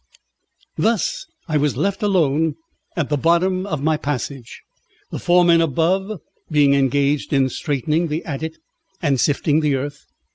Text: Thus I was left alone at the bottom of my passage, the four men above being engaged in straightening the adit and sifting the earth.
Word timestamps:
Thus 0.77 1.27
I 1.47 1.57
was 1.57 1.77
left 1.77 2.01
alone 2.01 2.55
at 2.95 3.09
the 3.09 3.17
bottom 3.19 3.67
of 3.67 3.83
my 3.83 3.97
passage, 3.97 4.63
the 5.11 5.19
four 5.19 5.45
men 5.45 5.61
above 5.61 6.19
being 6.49 6.73
engaged 6.73 7.31
in 7.31 7.49
straightening 7.49 8.07
the 8.07 8.25
adit 8.25 8.57
and 8.99 9.19
sifting 9.19 9.59
the 9.59 9.75
earth. 9.75 10.03